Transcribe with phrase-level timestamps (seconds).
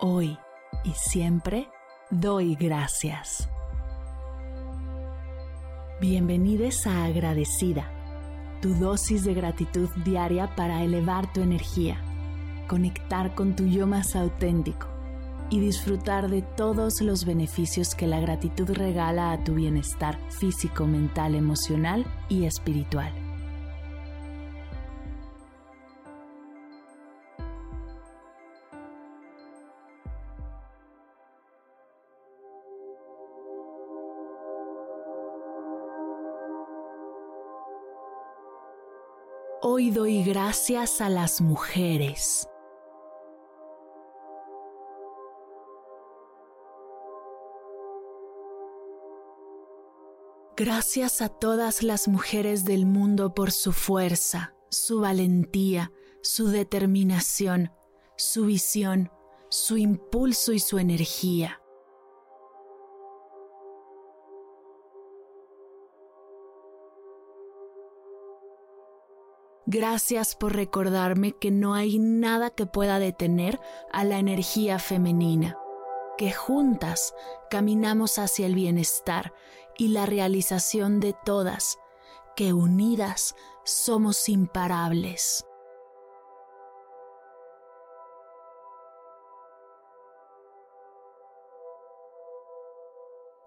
[0.00, 0.38] hoy
[0.84, 1.68] y siempre
[2.10, 3.48] doy gracias.
[6.00, 7.90] Bienvenidos a Agradecida,
[8.62, 12.02] tu dosis de gratitud diaria para elevar tu energía,
[12.68, 14.86] conectar con tu yo más auténtico
[15.50, 21.34] y disfrutar de todos los beneficios que la gratitud regala a tu bienestar físico, mental,
[21.34, 23.12] emocional y espiritual.
[39.72, 42.48] Hoy doy gracias a las mujeres.
[50.56, 57.70] Gracias a todas las mujeres del mundo por su fuerza, su valentía, su determinación,
[58.16, 59.12] su visión,
[59.50, 61.59] su impulso y su energía.
[69.72, 73.60] Gracias por recordarme que no hay nada que pueda detener
[73.92, 75.56] a la energía femenina,
[76.18, 77.14] que juntas
[77.50, 79.32] caminamos hacia el bienestar
[79.78, 81.78] y la realización de todas,
[82.34, 85.46] que unidas somos imparables.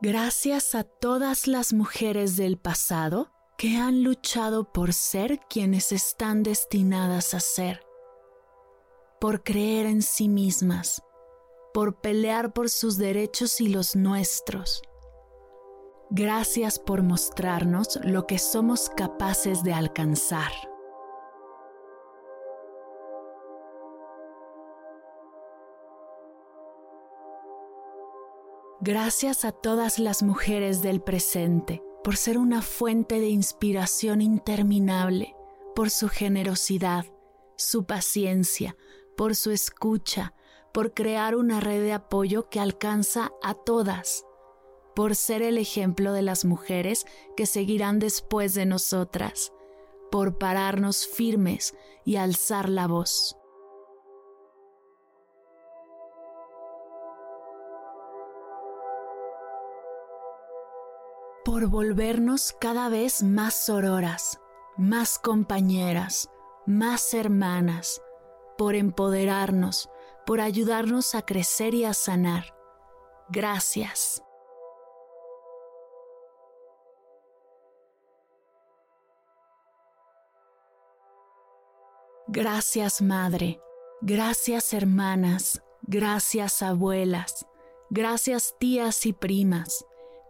[0.00, 7.34] Gracias a todas las mujeres del pasado que han luchado por ser quienes están destinadas
[7.34, 7.84] a ser,
[9.20, 11.02] por creer en sí mismas,
[11.72, 14.82] por pelear por sus derechos y los nuestros.
[16.10, 20.52] Gracias por mostrarnos lo que somos capaces de alcanzar.
[28.80, 35.36] Gracias a todas las mujeres del presente por ser una fuente de inspiración interminable,
[35.74, 37.06] por su generosidad,
[37.56, 38.76] su paciencia,
[39.16, 40.34] por su escucha,
[40.72, 44.24] por crear una red de apoyo que alcanza a todas,
[44.94, 49.52] por ser el ejemplo de las mujeres que seguirán después de nosotras,
[50.10, 51.74] por pararnos firmes
[52.04, 53.36] y alzar la voz.
[61.52, 64.40] Por volvernos cada vez más sororas,
[64.78, 66.30] más compañeras,
[66.64, 68.00] más hermanas,
[68.56, 69.90] por empoderarnos,
[70.24, 72.56] por ayudarnos a crecer y a sanar.
[73.28, 74.22] Gracias.
[82.28, 83.60] Gracias Madre,
[84.00, 87.46] gracias hermanas, gracias abuelas,
[87.90, 89.84] gracias tías y primas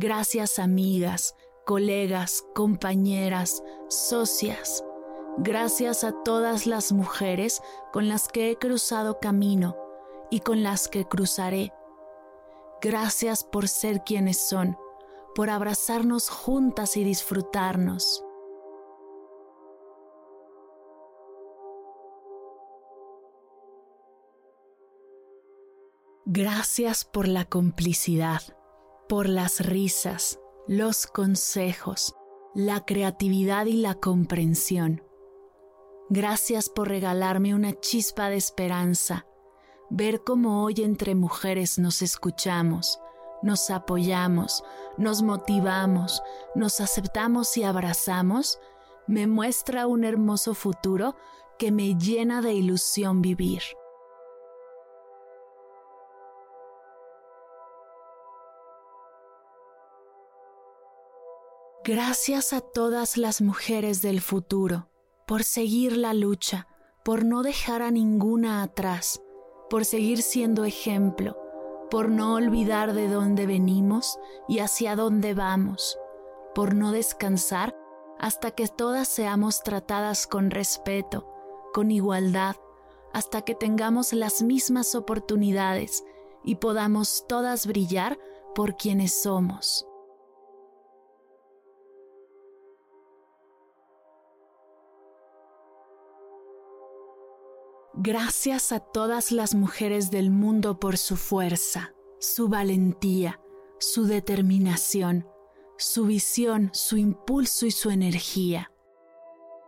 [0.00, 1.34] Gracias amigas,
[1.66, 4.84] colegas, compañeras, socias.
[5.38, 9.76] Gracias a todas las mujeres con las que he cruzado camino
[10.30, 11.72] y con las que cruzaré.
[12.80, 14.78] Gracias por ser quienes son,
[15.34, 18.24] por abrazarnos juntas y disfrutarnos.
[26.24, 28.57] Gracias por la complicidad
[29.08, 32.14] por las risas, los consejos,
[32.54, 35.02] la creatividad y la comprensión.
[36.10, 39.26] Gracias por regalarme una chispa de esperanza,
[39.88, 43.00] ver cómo hoy entre mujeres nos escuchamos,
[43.42, 44.62] nos apoyamos,
[44.98, 46.22] nos motivamos,
[46.54, 48.58] nos aceptamos y abrazamos,
[49.06, 51.16] me muestra un hermoso futuro
[51.58, 53.62] que me llena de ilusión vivir.
[61.88, 64.90] Gracias a todas las mujeres del futuro
[65.26, 66.68] por seguir la lucha,
[67.02, 69.22] por no dejar a ninguna atrás,
[69.70, 71.38] por seguir siendo ejemplo,
[71.90, 74.18] por no olvidar de dónde venimos
[74.48, 75.98] y hacia dónde vamos,
[76.54, 77.74] por no descansar
[78.18, 81.26] hasta que todas seamos tratadas con respeto,
[81.72, 82.56] con igualdad,
[83.14, 86.04] hasta que tengamos las mismas oportunidades
[86.44, 88.18] y podamos todas brillar
[88.54, 89.87] por quienes somos.
[97.94, 103.40] Gracias a todas las mujeres del mundo por su fuerza, su valentía,
[103.78, 105.26] su determinación,
[105.78, 108.72] su visión, su impulso y su energía.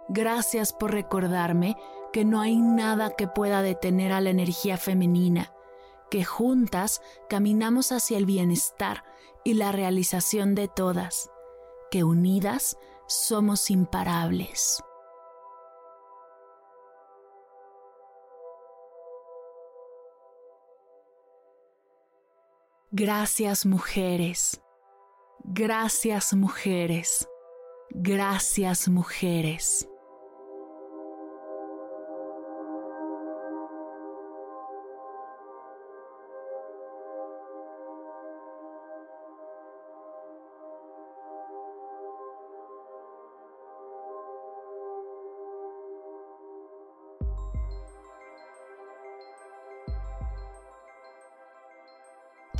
[0.08, 1.76] Gracias por recordarme
[2.12, 5.52] que no hay nada que pueda detener a la energía femenina,
[6.10, 9.04] que juntas caminamos hacia el bienestar
[9.44, 11.30] y la realización de todas,
[11.90, 12.76] que unidas
[13.06, 14.82] somos imparables.
[22.92, 24.60] Gracias mujeres,
[25.44, 27.28] gracias mujeres,
[27.90, 29.89] gracias mujeres.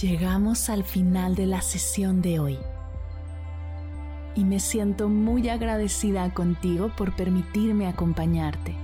[0.00, 2.58] Llegamos al final de la sesión de hoy
[4.35, 8.75] y me siento muy agradecida contigo por permitirme acompañarte.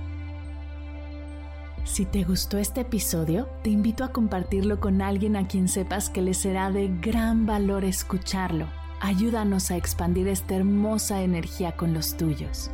[1.85, 6.21] Si te gustó este episodio, te invito a compartirlo con alguien a quien sepas que
[6.21, 8.67] le será de gran valor escucharlo.
[8.99, 12.69] Ayúdanos a expandir esta hermosa energía con los tuyos.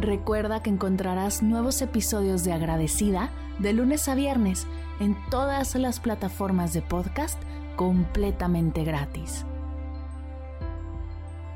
[0.00, 4.66] Recuerda que encontrarás nuevos episodios de Agradecida de lunes a viernes
[4.98, 7.38] en todas las plataformas de podcast
[7.76, 9.44] completamente gratis.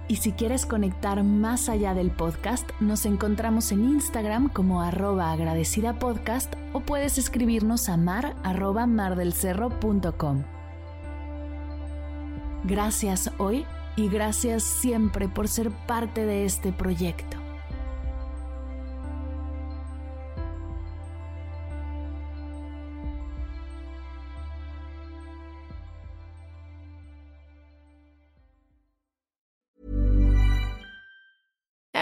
[0.09, 5.99] Y si quieres conectar más allá del podcast, nos encontramos en Instagram como arroba agradecida
[5.99, 10.43] podcast o puedes escribirnos a mar arroba mardelcerro.com.
[12.65, 13.65] Gracias hoy
[13.97, 17.44] y gracias siempre por ser parte de este proyecto.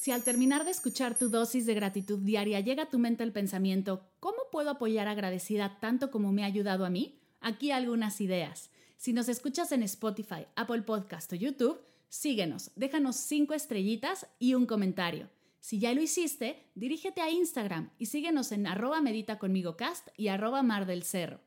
[0.00, 3.32] Si al terminar de escuchar tu dosis de gratitud diaria llega a tu mente el
[3.32, 7.20] pensamiento, ¿cómo puedo apoyar agradecida tanto como me ha ayudado a mí?
[7.42, 8.70] Aquí algunas ideas.
[8.96, 14.64] Si nos escuchas en Spotify, Apple Podcast o YouTube, síguenos, déjanos cinco estrellitas y un
[14.64, 15.28] comentario.
[15.60, 20.28] Si ya lo hiciste, dirígete a Instagram y síguenos en arroba medita conmigo cast y
[20.28, 21.40] arroba mar del cerro.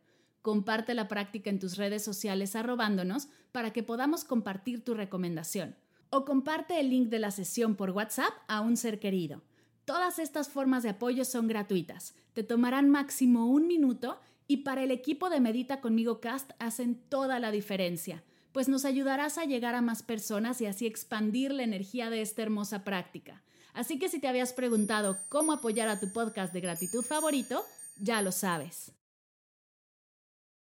[0.43, 5.75] Comparte la práctica en tus redes sociales arrobándonos para que podamos compartir tu recomendación
[6.13, 9.41] o comparte el link de la sesión por WhatsApp a un ser querido.
[9.83, 14.91] Todas estas formas de apoyo son gratuitas, te tomarán máximo un minuto y para el
[14.91, 19.81] equipo de Medita conmigo Cast hacen toda la diferencia, pues nos ayudarás a llegar a
[19.81, 23.41] más personas y así expandir la energía de esta hermosa práctica.
[23.73, 27.65] Así que si te habías preguntado cómo apoyar a tu podcast de gratitud favorito,
[27.97, 28.91] ya lo sabes.